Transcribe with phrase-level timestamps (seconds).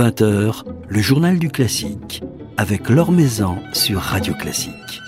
[0.00, 2.22] 20h, le journal du classique,
[2.56, 5.02] avec Laure Maison sur Radio Classique.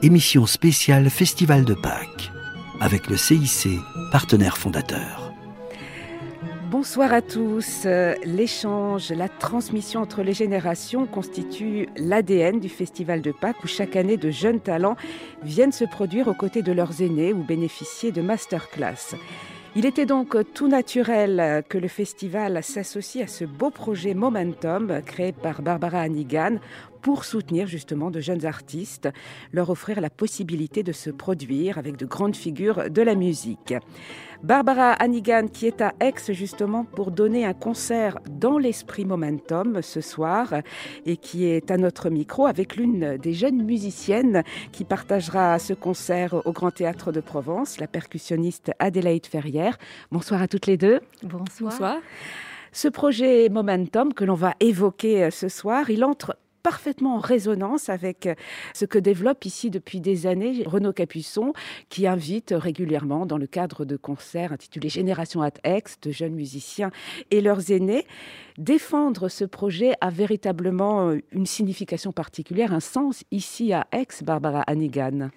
[0.00, 2.32] Émission spéciale Festival de Pâques,
[2.80, 3.68] avec le CIC,
[4.10, 5.30] partenaire fondateur.
[6.70, 7.86] Bonsoir à tous.
[8.24, 14.16] L'échange, la transmission entre les générations constitue l'ADN du Festival de Pâques où chaque année
[14.16, 14.96] de jeunes talents
[15.42, 19.16] viennent se produire aux côtés de leurs aînés ou bénéficier de masterclass.
[19.76, 25.32] Il était donc tout naturel que le festival s'associe à ce beau projet Momentum créé
[25.32, 26.58] par Barbara Hannigan
[27.02, 29.08] pour soutenir justement de jeunes artistes,
[29.52, 33.74] leur offrir la possibilité de se produire avec de grandes figures de la musique.
[34.44, 40.02] Barbara Hannigan qui est à Aix justement pour donner un concert dans l'esprit Momentum ce
[40.02, 40.52] soir
[41.06, 46.46] et qui est à notre micro avec l'une des jeunes musiciennes qui partagera ce concert
[46.46, 49.78] au Grand Théâtre de Provence, la percussionniste Adélaïde Ferrière.
[50.12, 51.00] Bonsoir à toutes les deux.
[51.22, 51.70] Bonsoir.
[51.70, 51.96] Bonsoir.
[52.70, 58.26] Ce projet Momentum que l'on va évoquer ce soir, il entre parfaitement en résonance avec
[58.26, 58.34] euh,
[58.72, 61.52] ce que développe ici depuis des années Renaud Capuçon,
[61.90, 66.90] qui invite régulièrement dans le cadre de concerts intitulés Génération at Aix de jeunes musiciens
[67.30, 68.06] et leurs aînés.
[68.56, 74.62] Défendre ce projet a véritablement euh, une signification particulière, un sens ici à Aix, Barbara
[74.62, 75.28] Hannigan.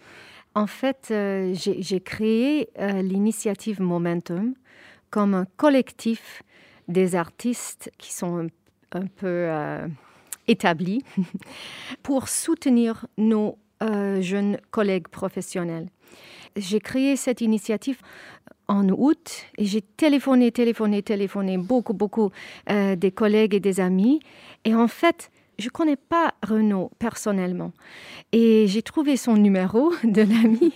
[0.56, 4.56] En fait, euh, j'ai créé l'initiative Momentum
[5.12, 6.42] comme un collectif
[6.88, 8.48] des artistes qui sont
[8.94, 9.50] un, peu
[10.48, 11.04] établi
[12.04, 15.90] pour soutenir nos euh, jeunes collègues professionnels.
[16.56, 18.00] J'ai créé cette initiative
[18.68, 22.32] en août et j'ai téléphoné, téléphoné, téléphoné beaucoup, beaucoup
[22.70, 24.20] euh, des collègues et des amis.
[24.66, 27.72] Et en fait, je ne connais pas Renaud personnellement.
[28.32, 30.74] Et j'ai trouvé son numéro de l'ami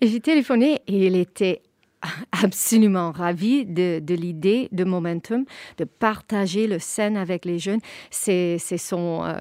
[0.00, 1.62] et j'ai téléphoné et il était
[2.44, 5.44] absolument ravie de, l'idée de Momentum,
[5.78, 7.80] de partager le scène avec les jeunes.
[8.10, 9.36] C'est son euh,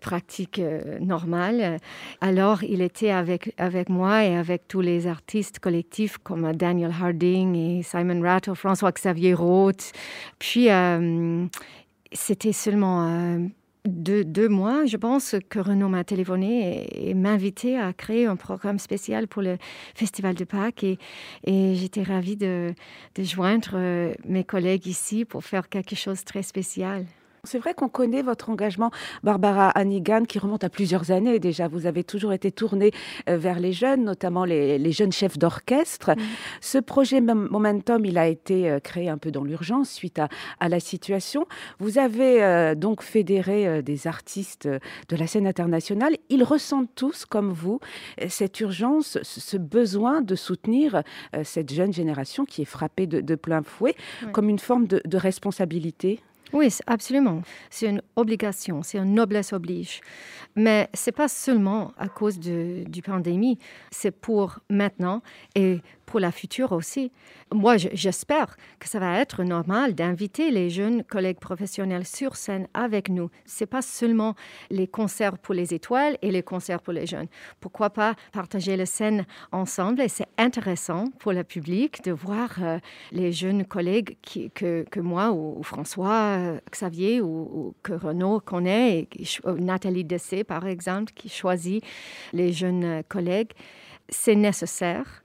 [0.00, 1.78] pratique euh, normale.
[2.20, 7.54] Alors, il était avec, avec moi et avec tous les artistes collectifs comme Daniel Harding
[7.56, 9.92] et Simon Rattle, François-Xavier Roth.
[10.38, 11.46] Puis, euh,
[12.12, 13.38] c'était seulement
[13.86, 18.78] deux, mois, je pense que Renaud m'a téléphoné et, m'a invité à créer un programme
[18.78, 19.56] spécial pour le
[19.94, 20.84] Festival de Pâques.
[20.84, 20.98] Et,
[21.44, 22.74] j'étais ravie de,
[23.14, 27.06] de joindre euh, mes collègues ici pour faire quelque chose de très spécial.
[27.44, 28.90] C'est vrai qu'on connaît votre engagement,
[29.22, 31.68] Barbara Hannigan, qui remonte à plusieurs années déjà.
[31.68, 32.90] Vous avez toujours été tournée
[33.28, 36.10] euh, vers les jeunes, notamment les, jeunes chefs d'orchestre.
[36.10, 36.20] Mm.
[36.60, 40.80] Ce projet Momentum, il a été euh, créé un peu dans l'urgence suite à, la
[40.80, 41.46] situation.
[41.78, 46.16] Vous avez euh, donc fédéré des artistes de la scène internationale.
[46.28, 47.80] Ils ressentent tous, comme vous,
[48.28, 51.02] cette urgence, ce besoin de soutenir
[51.42, 53.94] cette jeune génération qui est frappée de, plein fouet,
[54.32, 56.20] comme une forme de responsabilité?
[56.52, 57.42] Oui, absolument.
[57.70, 60.00] C'est une obligation, c'est une noblesse oblige.
[60.56, 63.58] Mais c'est pas seulement à cause de, du pandémie,
[63.90, 65.22] c'est pour maintenant
[65.54, 67.12] et pour la future aussi.
[67.52, 73.08] Moi, j'espère que ça va être normal d'inviter les jeunes collègues professionnels sur scène avec
[73.08, 73.30] nous.
[73.44, 74.34] C'est pas seulement
[74.70, 77.28] les concerts pour les étoiles et les concerts pour les jeunes.
[77.60, 82.78] Pourquoi pas partager la scène ensemble Et c'est intéressant pour le public de voir euh,
[83.12, 84.16] les jeunes collègues
[84.54, 89.08] que, que, moi ou, François, euh, Xavier ou, que Renaud connaît, et
[89.46, 91.84] euh, Nathalie Dessé par exemple, qui choisit
[92.32, 93.52] les jeunes collègues.
[94.08, 95.22] C'est nécessaire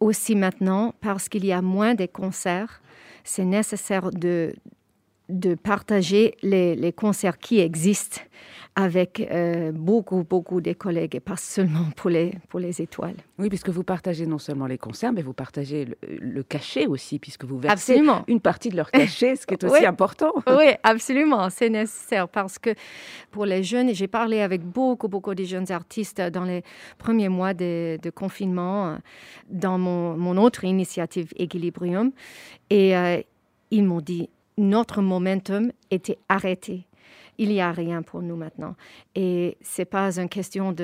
[0.00, 2.80] aussi maintenant, parce qu'il y a moins de concerts,
[3.22, 4.54] c'est nécessaire de,
[5.30, 8.20] de partager les, les, concerts qui existent
[8.76, 13.16] avec euh, beaucoup, beaucoup de collègues et pas seulement pour les, pour les étoiles.
[13.38, 17.44] Oui, puisque vous partagez non seulement les concerts, mais vous partagez le, cachet aussi, puisque
[17.44, 18.24] vous versez absolument.
[18.28, 20.32] une partie de leur cachet, ce qui est aussi important.
[20.50, 22.70] Oui, absolument, c'est nécessaire parce que
[23.30, 26.62] pour les jeunes, j'ai parlé avec beaucoup, beaucoup de jeunes artistes dans les
[26.98, 28.98] premiers mois de, de confinement
[29.48, 32.10] dans mon, mon, autre initiative Equilibrium
[32.68, 33.20] et euh,
[33.70, 36.86] ils m'ont dit notre momentum était arrêté
[37.40, 38.76] il n'y a rien pour nous maintenant.
[39.14, 40.74] Et ce n'est pas une question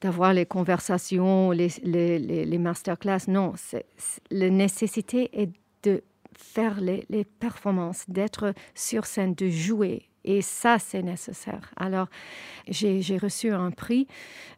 [0.00, 3.26] d'avoir les conversations, les, les, les, masterclass.
[3.26, 3.54] Non,
[4.30, 5.50] la nécessité est
[5.82, 11.72] de faire les, les performances, d'être sur scène, de jouer, et ça, c'est nécessaire.
[11.74, 12.08] Alors,
[12.68, 14.06] j'ai reçu un prix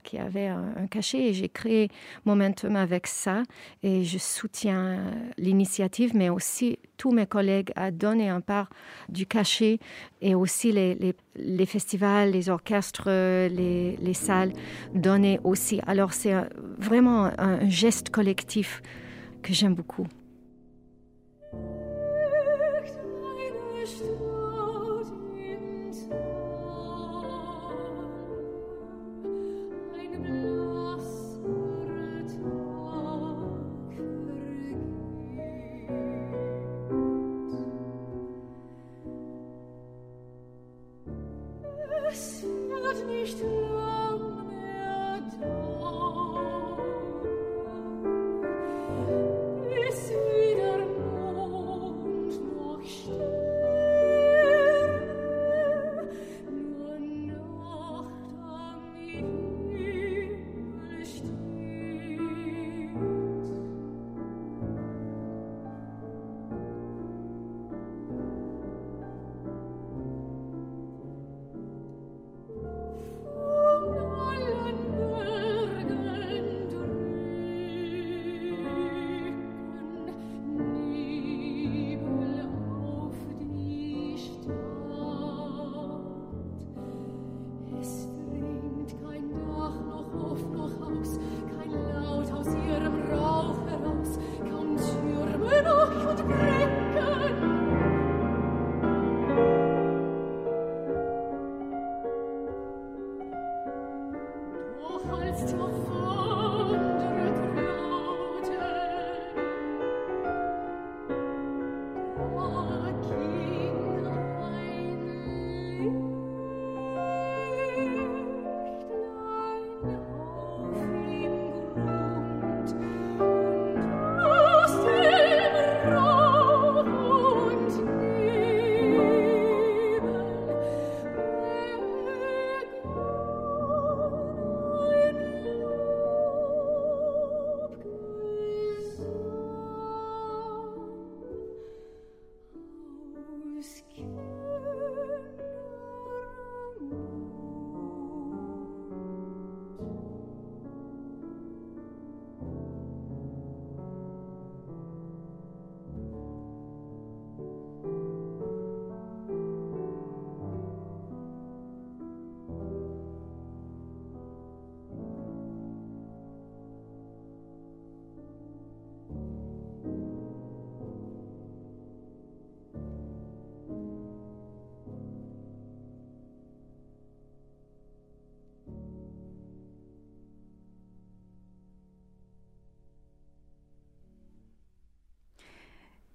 [0.02, 1.90] qui avait un, cachet et j'ai créé
[2.24, 3.44] Momentum avec ça.
[3.84, 4.98] Et je soutiens
[5.38, 8.68] l'initiative, mais aussi tous mes collègues à donner un part
[9.08, 9.78] du cachet
[10.20, 14.52] et aussi les, festivals, les orchestres, les, les, salles
[14.92, 15.80] donner aussi.
[15.86, 16.34] Alors, c'est
[16.78, 18.82] vraiment un geste collectif
[19.40, 20.08] que j'aime beaucoup.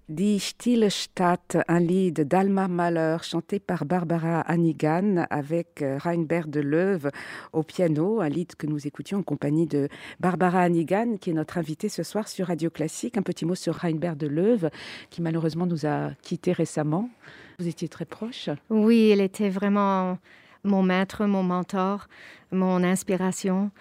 [0.08, 7.10] Die Stille Stadt, un lied d'Alma Mahler chanté par Barbara Hannigan avec euh, Reinbert Deleuve
[7.52, 9.88] au piano, un lied que nous écoutions en compagnie de
[10.20, 13.18] Barbara Hannigan qui est notre invitée ce soir sur Radio Classique.
[13.18, 14.70] Un petit mot sur Reinbert Deleuve
[15.10, 17.10] qui malheureusement nous a quittés récemment.
[17.58, 20.18] Vous étiez très proche Oui, il était vraiment
[20.62, 22.06] mon maître, mon mentor,
[22.52, 23.72] mon inspiration.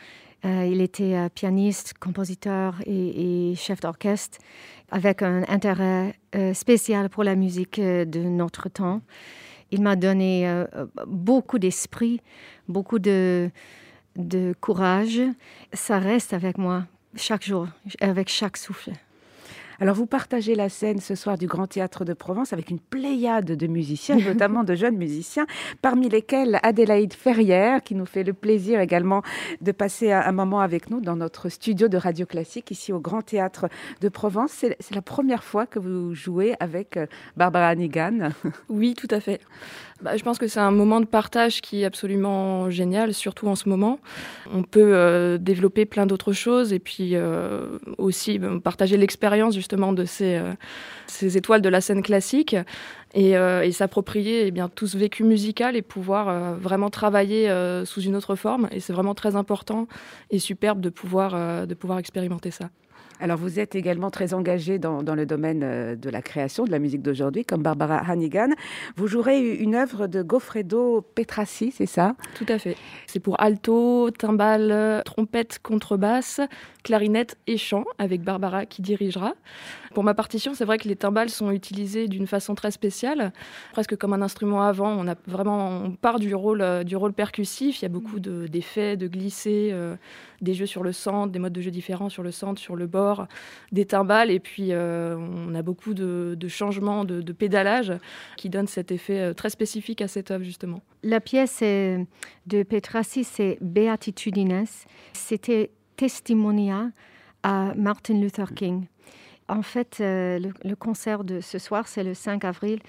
[0.44, 4.38] Euh, il était euh, pianiste, compositeur et, et chef d'orchestre
[4.92, 9.02] avec un intérêt euh, spécial pour la musique euh, de notre temps.
[9.72, 10.66] Il m'a donné euh,
[11.08, 12.22] beaucoup d'esprit,
[12.68, 13.50] beaucoup de,
[14.16, 15.22] de courage.
[15.74, 16.86] Ça reste avec moi
[17.16, 17.68] chaque jour,
[18.00, 18.92] avec chaque souffle.
[19.80, 23.46] Alors vous partagez la scène ce soir du Grand Théâtre de Provence avec une pléiade
[23.46, 25.46] de musiciens, notamment de jeunes musiciens,
[25.82, 29.22] parmi lesquels Adélaïde Ferrière, qui nous fait le plaisir également
[29.62, 33.22] de passer un moment avec nous dans notre studio de radio classique ici au Grand
[33.22, 33.68] Théâtre
[34.02, 34.52] de Provence.
[34.52, 37.06] C'est la première fois que vous jouez avec euh,
[37.36, 38.30] Barbara Hannigan.
[38.70, 39.42] Oui, tout à fait.
[40.02, 43.56] Bah, je pense que c'est un moment de partage qui est absolument génial, surtout en
[43.56, 44.00] ce moment.
[44.54, 50.06] On peut euh, développer plein d'autres choses et puis euh, aussi partager l'expérience justement de
[50.06, 50.54] ces, euh,
[51.08, 52.56] ces, étoiles de la scène classique
[53.16, 57.50] et, euh, et s'approprier eh bien tout ce vécu musical et pouvoir euh, vraiment travailler
[57.86, 58.68] sous une autre forme.
[58.72, 59.88] Et c'est vraiment très important
[60.30, 62.70] et superbe de pouvoir, de pouvoir expérimenter ça.
[63.22, 66.72] Alors vous êtes également très engagé dans, dans, le domaine euh, de la création de
[66.72, 68.50] la musique d'aujourd'hui, comme Barbara Hannigan.
[68.98, 72.16] Vous jouerez une œuvre de Goffredo Petrassi, c'est ça?
[72.36, 72.76] Tout à fait.
[73.08, 76.42] C'est pour alto, timbale, trompette, contrebasse,
[76.84, 79.34] clarinette et chant, avec Barbara qui dirigera.
[79.94, 83.32] Pour ma partition, c'est vrai que les timbales sont utilisés d'une façon très spéciale,
[83.72, 84.90] presque comme un instrument avant.
[84.90, 87.82] On a vraiment, on part du rôle, euh, du rôle percussif.
[87.82, 89.96] Il y a beaucoup d'effets, de, de glissés, euh,
[90.42, 92.88] des jeux sur le centre, des modes de jeu différents sur le centre, sur le
[92.88, 93.05] bord,
[93.72, 94.32] des timbales.
[94.32, 97.94] Et puis, euh, on a beaucoup de, changements, de, pédalage
[98.38, 100.82] qui donnent cet effet euh, très spécifique à cette œuvre, justement.
[101.04, 104.66] La pièce de Petrassi, c'est Beatitudines.
[105.14, 106.90] C'était Testimonia
[107.44, 108.86] à Martin Luther King.
[109.48, 112.80] En fait, euh, le, le, concert de ce soir, c'est le 5 avril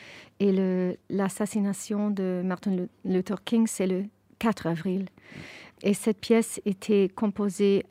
[0.41, 4.05] et l'assassination de Martin Luther King, c'est le
[4.39, 5.07] 4 avril.
[5.83, 7.85] Et cette pièce était composée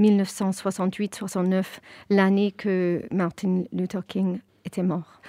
[0.00, 1.64] 1968-69,
[2.10, 5.20] l'année que Martin Luther King était mort.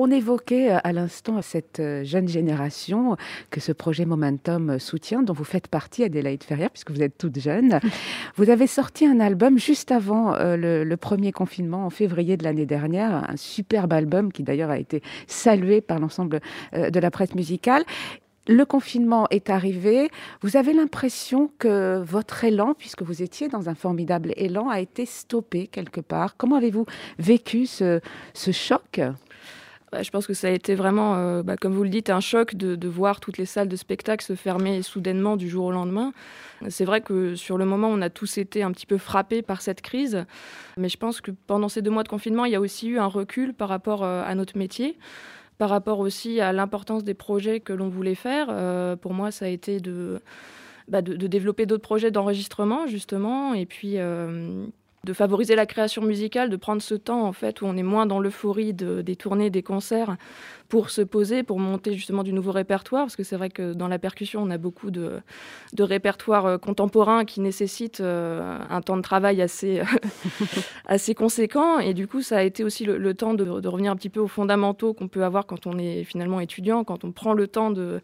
[0.00, 3.16] On évoquait à l'instant cette jeune génération
[3.50, 7.40] que ce projet Momentum soutient, dont vous faites partie, Adélaïde Ferrière, puisque vous êtes toute
[7.40, 7.80] jeune.
[8.36, 12.44] Vous avez sorti un album juste avant euh, le, le, premier confinement, en février de
[12.44, 16.38] l'année dernière, un superbe album qui d'ailleurs a été salué par l'ensemble
[16.74, 17.82] euh, de la presse musicale.
[18.48, 20.10] Le confinement est arrivé.
[20.40, 25.04] Vous avez l'impression que votre élan, puisque vous étiez dans un formidable élan, a été
[25.04, 26.38] stoppé quelque part.
[26.38, 26.86] Comment avez-vous
[27.18, 28.00] vécu ce,
[28.34, 29.02] choc?
[29.92, 32.20] Bah, je pense que ça a été vraiment, euh, bah, comme vous le dites, un
[32.20, 35.72] choc de, de, voir toutes les salles de spectacle se fermer soudainement du jour au
[35.72, 36.14] lendemain.
[36.70, 39.60] C'est vrai que sur le moment, on a tous été un petit peu frappés par
[39.60, 40.24] cette crise,
[40.78, 42.98] mais je pense que pendant ces deux mois de confinement, il y a aussi eu
[42.98, 44.98] un recul par rapport euh, à notre métier
[45.58, 48.46] par rapport aussi à l'importance des projets que l'on voulait faire.
[48.50, 50.20] Euh, pour moi, ça a été de,
[50.86, 54.66] bah, de, de développer d'autres projets d'enregistrement, justement, et puis euh,
[55.04, 58.06] de favoriser la création musicale, de prendre ce temps en fait où on est moins
[58.06, 60.16] dans l'euphorie de, des tournées, des concerts,
[60.68, 63.88] pour se poser, pour monter justement du nouveau répertoire, parce que c'est vrai que dans
[63.88, 65.20] la percussion, on a beaucoup de,
[65.78, 69.80] répertoires euh, contemporains qui nécessitent euh, un temps de travail assez,
[70.86, 74.10] assez conséquent, et du coup, ça a été aussi le, temps de, revenir un petit
[74.10, 77.48] peu aux fondamentaux qu'on peut avoir quand on est finalement étudiant, quand on prend le
[77.48, 78.00] temps de,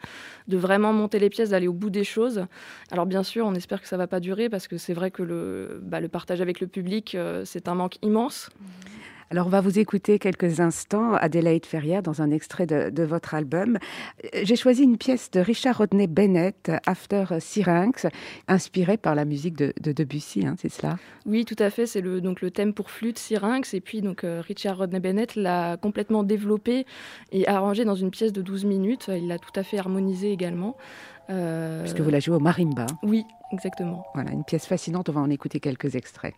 [0.49, 2.47] vraiment monter les pièces, d'aller au bout des choses.
[2.91, 5.23] Alors bien sûr, on espère que ça va pas durer, parce que c'est vrai que
[5.23, 8.49] le, bah, partage avec le public, euh, c'est un manque immense.
[8.49, 8.65] Mmh.
[9.31, 13.35] Alors, on va vous écouter quelques instants, Adélaïde Ferrière, dans un extrait de, de votre
[13.35, 13.79] album.
[14.43, 18.07] J'ai choisi une pièce de Richard Rodney Bennett, After Syrinx,
[18.49, 20.99] inspirée par la musique de, de Debussy, hein, c'est cela?
[21.27, 21.87] Oui, tout à fait.
[21.87, 23.75] C'est le, donc, le thème pour flûte Syrinx.
[23.75, 26.87] Et puis, donc, euh, Richard Rodney Bennett l'a complètement développé
[27.33, 29.09] et arrangé dans une pièce de 12 minutes.
[29.09, 30.77] Il l'a tout à fait harmonisé également.
[31.31, 31.83] Euh...
[31.83, 32.87] Puisque vous la jouez au marimba.
[33.03, 34.05] Oui, exactement.
[34.15, 35.09] Voilà, une pièce fascinante.
[35.09, 36.35] On va en écouter quelques extraits.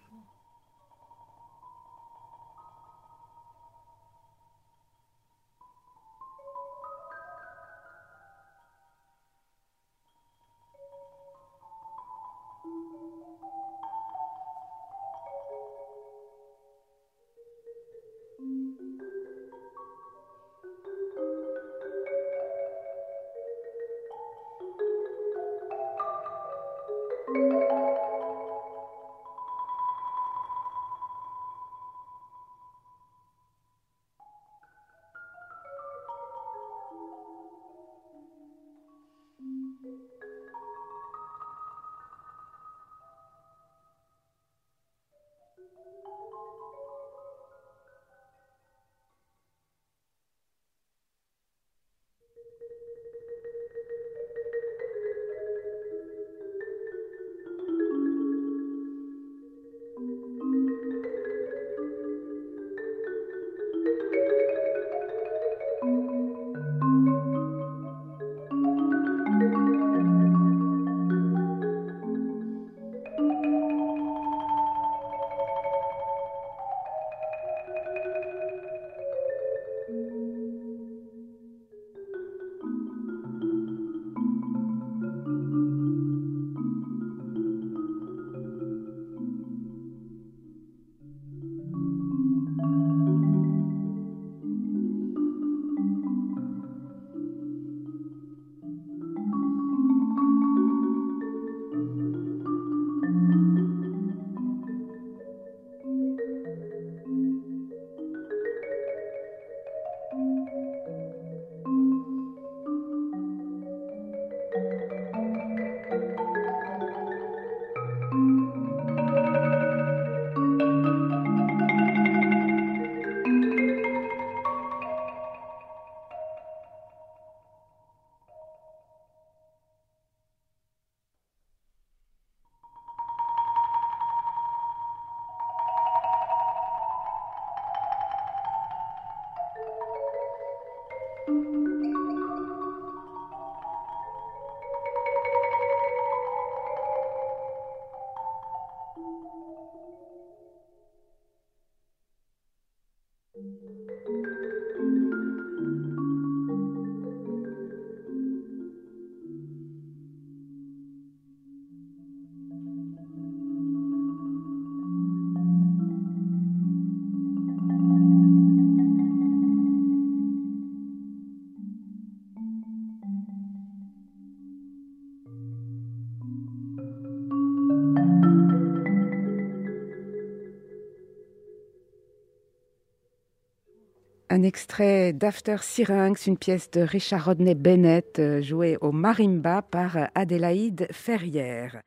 [184.37, 190.11] Un extrait d'After Syrinx, une pièce de Richard Rodney Bennett, euh, jouée au marimba par
[190.15, 191.81] Adélaïde Ferrière.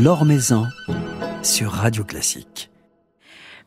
[0.00, 0.68] L'Or Maison
[1.42, 2.70] sur Radio Classique.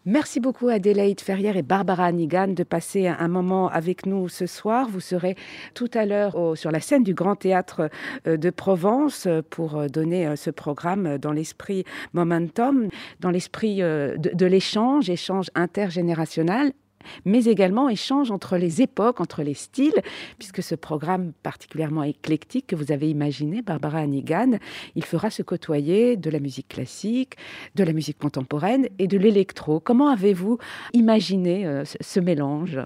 [0.05, 4.87] Merci beaucoup Adélaïde Ferrière et Barbara Hannigan de passer un moment avec nous ce soir.
[4.89, 5.35] Vous serez
[5.73, 7.89] tout à l'heure sur la scène du Grand Théâtre
[8.27, 11.83] euh, de Provence pour euh, donner ce programme dans l'esprit
[12.13, 12.87] momentum,
[13.19, 16.71] dans l'esprit de, de l'échange, échange intergénérationnel
[17.25, 20.01] mais également échange entre les époques, entre les styles,
[20.37, 24.57] puisque ce programme particulièrement éclectique que vous avez imaginé, Barbara Hannigan,
[24.95, 27.35] il fera se côtoyer de la musique classique,
[27.75, 29.79] de la musique contemporaine et de l'électro.
[29.79, 30.57] Comment avez-vous
[30.93, 32.79] imaginé euh, ce mélange?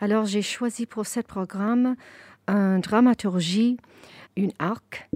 [0.00, 1.96] Alors j'ai choisi pour ce programme
[2.46, 3.76] une dramaturgie,
[4.36, 5.08] une arc,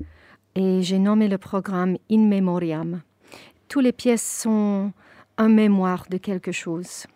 [0.54, 3.00] et j'ai nommé le programme In Memoriam.
[3.68, 4.92] Toutes les pièces sont
[5.38, 7.06] un mémoire de quelque chose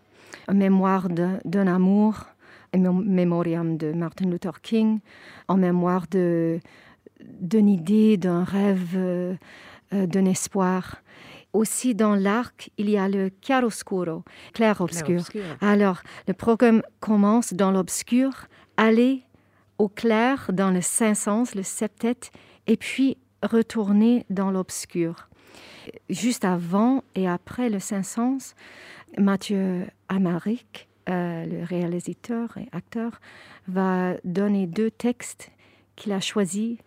[0.53, 2.27] mémoire d'un amour,
[2.75, 5.01] un mémoriam de Martin Luther King,
[5.49, 9.35] en mémoire d'une idée, d'un rêve, euh,
[9.93, 11.03] euh, d'un espoir.
[11.53, 15.23] Aussi dans l'arc, il y a le chiaroscuro, clair-obscur.
[15.61, 19.23] Alors, le programme commence dans l'obscur, aller
[19.79, 22.31] au clair dans le saint sens, le septet,
[22.67, 25.29] et puis retourner dans l'obscur.
[26.11, 28.55] Juste avant et après le saint sens,
[29.19, 33.21] Mathieu Amaric, euh, le réalisateur et acteur,
[33.69, 35.51] va donner deux textes
[35.95, 36.79] qu'il a choisis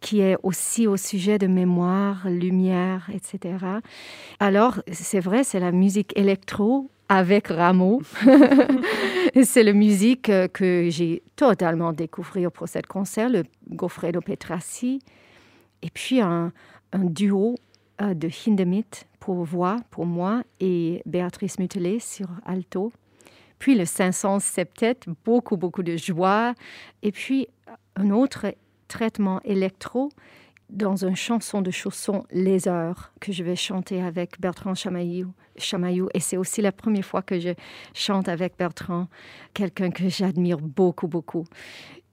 [0.00, 3.56] qui est aussi au sujet de mémoire, lumière, etc.
[4.40, 8.00] Alors, c'est vrai, c'est la musique électro avec Rameau.
[9.42, 15.00] c'est la musique que j'ai totalement découvert pour ce concert, le Goffredo Petrassi,
[15.82, 16.52] et puis un,
[16.92, 17.71] un duo euh,
[18.14, 22.92] de Hindemith pour voix, pour moi, et Béatrice Mutelet sur alto.
[23.58, 26.54] Puis le 507, beaucoup, beaucoup de joie.
[27.02, 27.46] Et puis
[27.94, 28.46] un autre
[28.88, 30.10] traitement électro
[30.68, 35.32] dans une chanson de chausson Les Heures que je vais chanter avec Bertrand Chamaillou.
[35.56, 36.08] Chamaillou.
[36.14, 37.50] Et c'est aussi la première fois que je
[37.94, 39.06] chante avec Bertrand,
[39.54, 41.44] quelqu'un que j'admire beaucoup, beaucoup.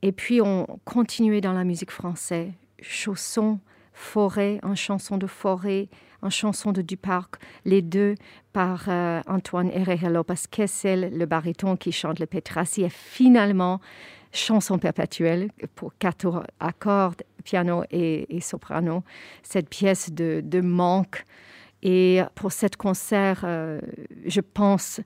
[0.02, 3.60] Et puis on continuait dans la musique française, chausson,
[4.00, 5.90] forêt, en chanson de forêt,
[6.22, 7.36] en chanson de Duparc,
[7.66, 8.16] les deux
[8.54, 13.82] par euh, Antoine Herrera Lopez Kessel, le baryton qui chante le Petrassi, et finalement
[14.32, 19.04] chanson perpétuelle pour quatre accords, piano et, soprano,
[19.44, 21.26] cette pièce de, manque.
[21.82, 23.82] Et pour cet concert, euh,
[24.26, 25.02] je pense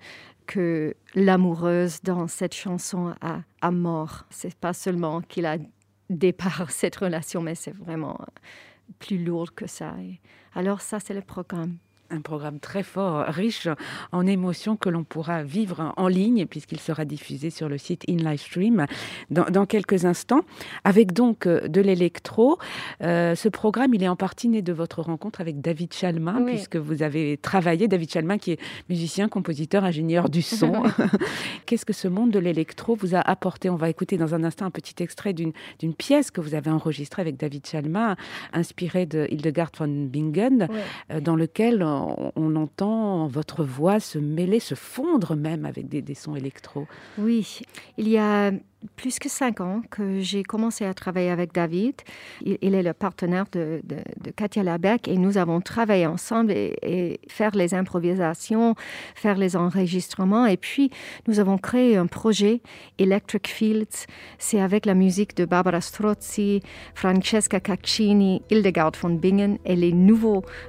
[0.45, 4.25] que l'amoureuse dans cette chanson a, a mort.
[4.29, 5.57] C'est pas seulement qu'il a
[6.09, 8.19] départ cette relation, mais c'est vraiment
[8.99, 9.95] plus lourde que ça.
[10.53, 11.77] alors ça, c'est le programme
[12.09, 13.67] un programme très fort, riche
[14.11, 18.17] en émotions que l'on pourra vivre en ligne puisqu'il sera diffusé sur le site In
[18.17, 18.85] Live Stream
[19.29, 20.41] dans, quelques instants.
[20.83, 22.57] Avec donc euh, de l'électro,
[23.01, 26.75] euh, ce programme, il est en partie né de votre rencontre avec David Chalmin puisque
[26.75, 30.83] vous avez travaillé, David Chalmin qui est musicien, compositeur, ingénieur du son.
[31.65, 33.69] Qu'est-ce que ce monde de l'électro vous a apporté?
[33.69, 35.53] On va écouter dans un instant un petit extrait d'une
[35.97, 38.15] pièce que vous avez enregistrée avec David Chalmin,
[38.51, 40.67] inspirée de Hildegard von Bingen,
[41.11, 42.02] euh, dans lequel on,
[42.55, 46.87] entend votre voix se mêler, se fondre même avec des, des sons électro.
[47.17, 47.61] Oui,
[47.97, 48.51] il y a
[48.95, 51.95] plus que cinq ans que j'ai commencé à travailler avec David.
[52.41, 53.81] Il, est le partenaire de,
[54.35, 58.75] Katia Labec et nous avons travaillé ensemble et, faire les improvisations,
[59.15, 60.45] faire les enregistrements.
[60.45, 60.89] Et puis,
[61.27, 62.61] nous avons créé un projet,
[62.97, 64.07] Electric Fields.
[64.37, 66.61] C'est avec la musique de Barbara Strozzi,
[66.95, 70.13] Francesca Caccini, Hildegard von Bingen et les nouvelles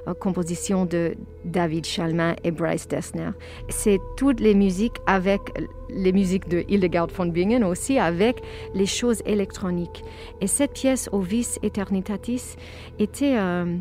[0.07, 3.29] euh, compositions de David Chalmin et Bryce Dessner.
[3.69, 5.41] C'est toutes les musiques avec
[5.89, 8.41] les musiques de Hildegard von Bingen aussi avec
[8.73, 10.03] les choses électroniques.
[10.41, 12.55] Et cette pièce, Ovis Eternitatis,
[12.99, 13.77] était euh,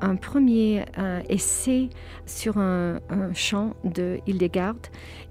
[0.00, 1.88] un premier euh, essai
[2.26, 3.00] sur un,
[3.34, 4.76] chant de Hildegard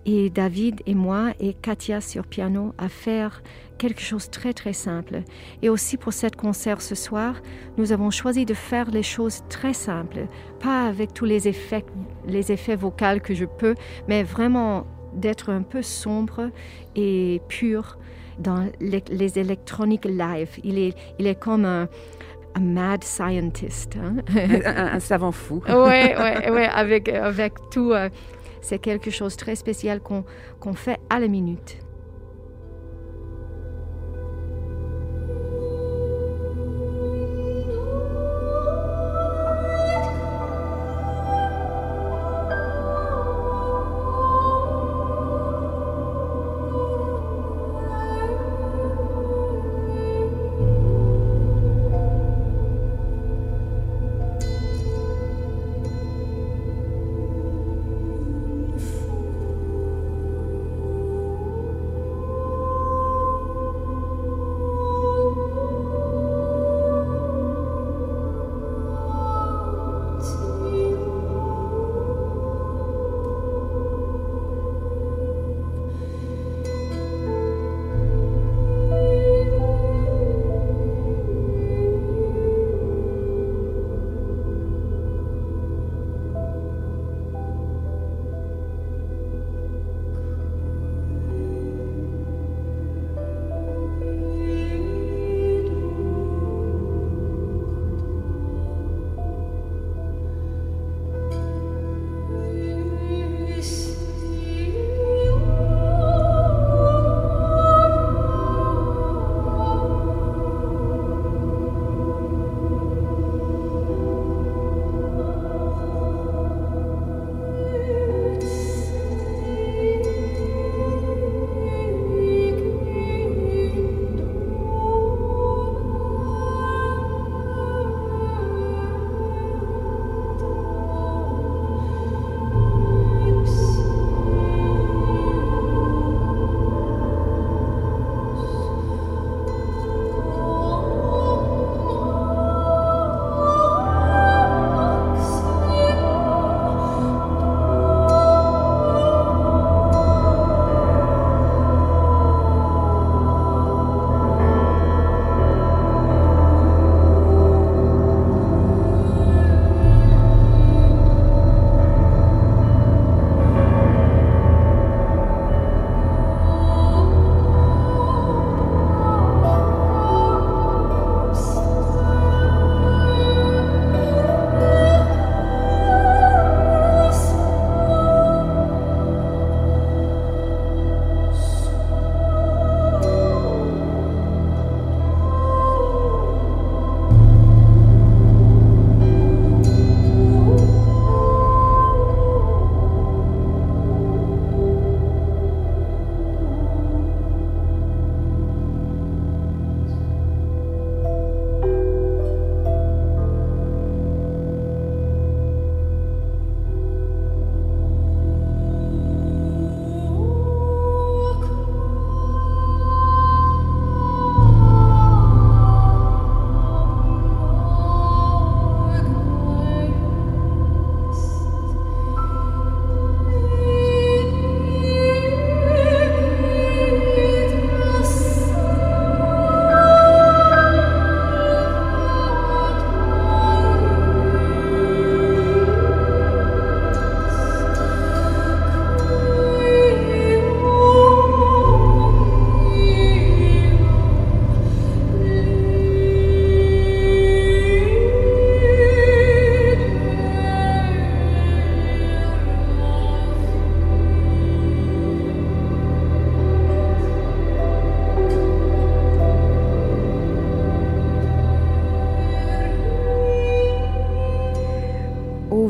[0.06, 3.42] et David et moi et Katia sur piano à faire
[3.78, 5.24] quelque chose de très très simple.
[5.62, 7.42] Et aussi pour cette concert ce soir,
[7.78, 10.28] nous avons choisi de faire les choses très simples,
[10.60, 11.86] pas avec tous les effets,
[12.28, 13.76] les effets vocaux que je peux,
[14.08, 16.50] mais vraiment d'être un peu sombre
[16.96, 17.98] et pur
[18.40, 20.50] dans les, électroniques live.
[20.64, 21.88] Il est, il est comme un,
[22.60, 23.98] mad scientist.
[23.98, 24.18] Hein.
[24.66, 25.62] un, savant fou.
[25.68, 27.92] Oui, ouais, ouais, avec, avec tout.
[27.92, 28.10] Euh,
[28.62, 31.78] c'est quelque chose de très spécial qu'on fait à la minute.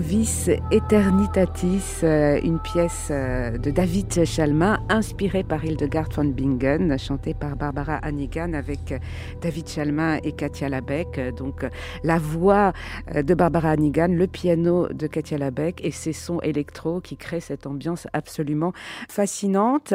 [0.05, 7.33] Eternitatis Eternitatis, euh, une pièce euh, de David Chalmin inspirée par Hildegard von Bingen, chantée
[7.33, 8.99] par Barbara Hannigan avec euh,
[9.41, 11.19] David Chalmin et Katia Labeck.
[11.37, 11.65] Donc
[12.03, 12.73] la voix
[13.15, 17.65] de Barbara Hannigan, le piano de Katia Labeck et ses sons électro qui créent cette
[17.65, 18.73] ambiance absolument
[19.09, 19.93] fascinante.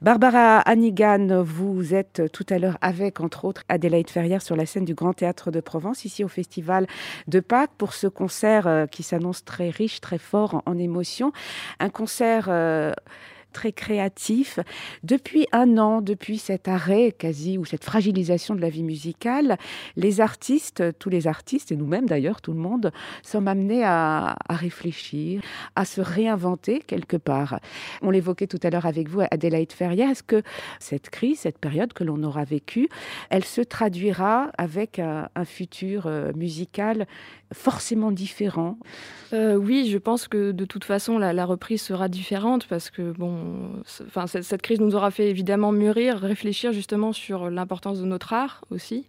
[0.00, 4.84] Barbara Hannigan, vous êtes tout à l'heure avec entre autres Adélaïde Ferrière sur la scène
[4.84, 6.86] du Grand Théâtre de Provence ici au Festival
[7.28, 11.32] de Pâques pour ce concert qui s'annonce annonce très riche, très fort en, émotions.
[11.80, 12.92] Un concert euh,
[13.52, 14.58] très créatif.
[15.02, 19.58] Depuis un an, depuis cet arrêt quasi ou cette fragilisation de la vie musicale,
[19.96, 25.42] les artistes, tous les artistes, et nous-mêmes d'ailleurs, tout le monde, sommes amenés à, réfléchir,
[25.76, 27.60] à se réinventer quelque part.
[28.02, 30.10] On l'évoquait tout à l'heure avec vous, Adélaïde Ferrière.
[30.10, 30.42] Est-ce que
[30.80, 32.88] cette crise, cette période que l'on aura vécue,
[33.30, 37.06] elle se traduira avec un, futur euh, musical
[37.52, 38.78] forcément différent?
[39.32, 43.12] Euh, Oui, je pense que de toute façon, la, la reprise sera différente parce que
[43.12, 43.41] bon,
[44.06, 48.64] enfin, cette, crise nous aura fait évidemment mûrir, réfléchir justement sur l'importance de notre art
[48.70, 49.06] aussi,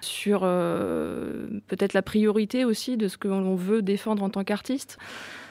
[0.00, 4.98] sur euh, peut-être la priorité aussi de ce que l'on veut défendre en tant qu'artiste.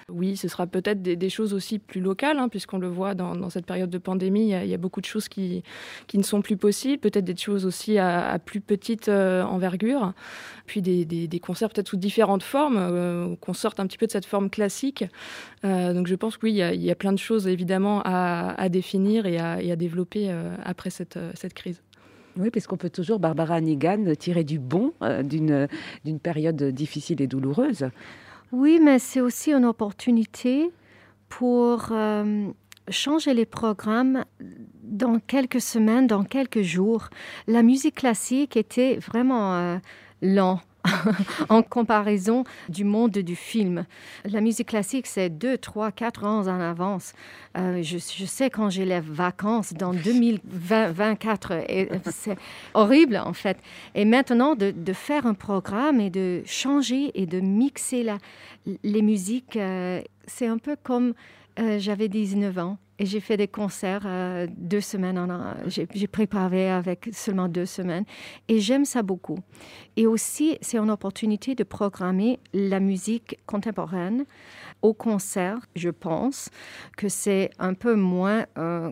[0.09, 3.65] Oui, ce sera peut-être des, choses aussi plus locales, hein, puisqu'on le voit dans, cette
[3.65, 5.63] période de pandémie, il y, a, beaucoup de choses qui,
[6.13, 10.13] ne sont plus possibles, peut-être des choses aussi à, plus petite euh, envergure,
[10.65, 14.25] puis des, concerts peut-être sous différentes formes, euh, qu'on sorte un petit peu de cette
[14.25, 15.05] forme classique.
[15.63, 19.25] Euh, donc je pense que oui, il y, a, plein de choses évidemment à, définir
[19.25, 21.81] et à, développer après cette, cette crise.
[22.37, 25.67] Oui, parce qu'on peut toujours, Barbara Hannigan, tirer du bon d'une
[26.21, 27.85] période difficile et douloureuse.
[28.53, 30.69] Oui, mais c'est aussi une opportunité
[31.27, 32.51] pour euh,
[32.87, 34.25] changer les programmes
[34.83, 37.09] dans quelques semaines, dans quelques jours.
[37.47, 39.77] La musique classique était vraiment euh,
[40.21, 40.61] lent
[41.49, 43.85] en comparaison du monde du film.
[44.25, 47.13] La musique classique, c'est deux, trois, quatre ans en avance.
[47.57, 51.53] Euh, je, sais quand j'ai les vacances dans 2024,
[52.11, 52.37] c'est
[52.73, 53.57] horrible en fait.
[53.95, 58.17] Et maintenant, de, faire un programme et de changer et de mixer la,
[58.83, 61.13] les musiques, euh, c'est un peu comme
[61.59, 65.19] euh, j'avais 19 ans et j'ai fait des concerts euh, deux semaines.
[65.67, 68.05] J'ai préparé avec seulement deux semaines
[68.47, 69.39] et j'aime ça beaucoup.
[69.97, 74.25] Et aussi, c'est une opportunité de programmer la musique contemporaine
[74.81, 75.59] au concert.
[75.75, 76.49] Je pense
[76.97, 78.91] que c'est un peu moins euh,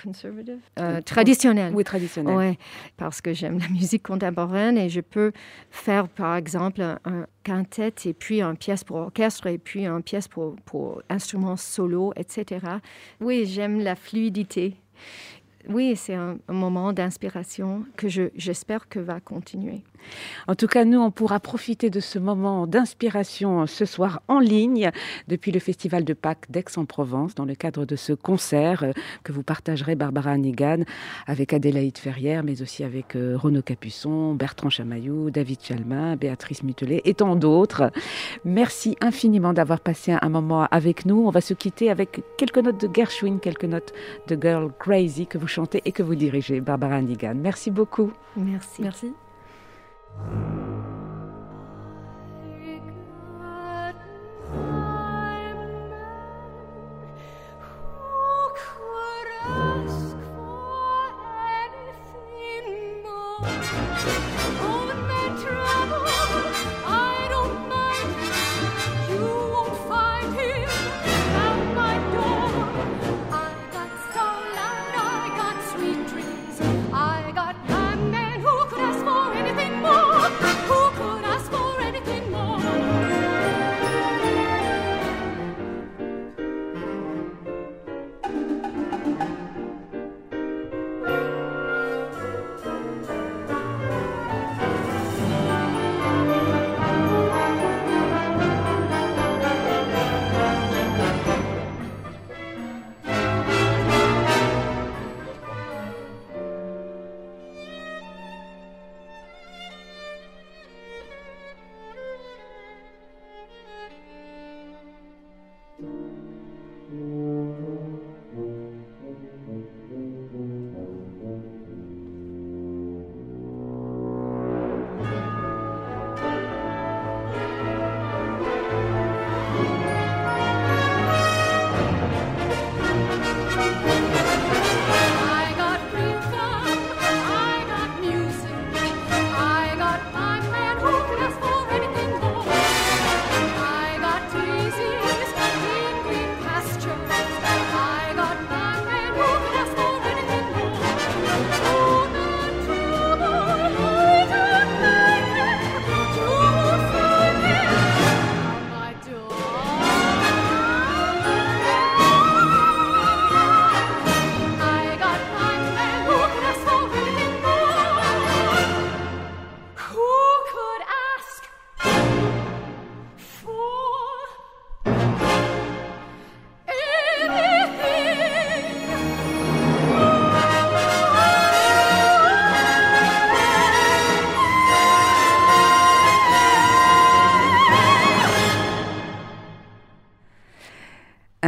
[0.00, 1.74] conservative, euh, traditionnelle.
[1.74, 2.36] Oui, traditionnelle.
[2.36, 2.58] Ouais,
[2.96, 5.32] parce que j'aime la musique contemporaine et je peux
[5.70, 10.26] faire, par exemple, un, quintet et puis une pièce pour orchestre et puis une pièce
[10.28, 12.66] pour, pour instruments solo, etc.
[13.20, 14.76] Oui, j'aime la fluidité.
[15.68, 19.82] Oui, c'est un, un moment d'inspiration que j'espère que va continuer.
[20.48, 24.90] En tout cas, nous, on pourra profiter de ce moment d'inspiration ce soir en ligne
[25.28, 28.92] depuis le Festival de Pâques d'Aix-en-Provence dans le cadre de ce concert euh,
[29.24, 30.82] que vous partagerez, Barbara Hannigan,
[31.26, 37.02] avec Adélaïde Ferrière, mais aussi avec euh, Renaud Capuçon, Bertrand Chamaillou, David Chalmin, Béatrice Mutelet
[37.04, 37.90] et tant d'autres.
[38.44, 41.26] Merci infiniment d'avoir passé un moment avec nous.
[41.26, 43.92] On va se quitter avec quelques notes de Gershwin, quelques notes
[44.28, 47.34] de Girl Crazy que vous chantez et que vous dirigez, Barbara Hannigan.
[47.34, 48.12] Merci beaucoup.
[48.36, 48.82] Merci.
[48.82, 49.12] Merci.
[50.24, 50.95] うん。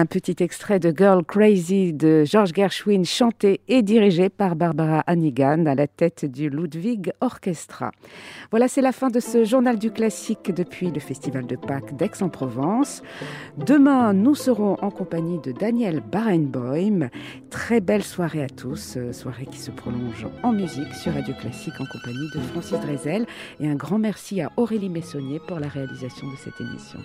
[0.08, 5.74] Petit extrait de Girl Crazy de George Gershwin, chanté et dirigé par Barbara Hannigan à
[5.74, 7.92] la tête du Ludwig Orchestra.
[8.50, 13.02] Voilà, c'est la fin de ce journal du classique depuis le Festival de Pâques d'Aix-en-Provence.
[13.58, 17.10] Demain, nous serons en compagnie de Daniel Barenboim.
[17.50, 21.80] Très belle soirée à tous, euh, soirée qui se prolonge en musique sur Radio Classique
[21.80, 23.26] en compagnie de Francis Drezel.
[23.60, 26.98] Et un grand merci à Aurélie Messonnier pour la réalisation de cette émission.